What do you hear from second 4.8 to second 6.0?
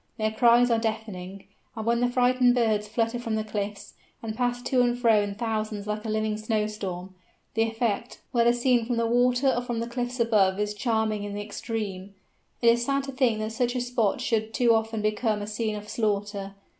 and fro in thousands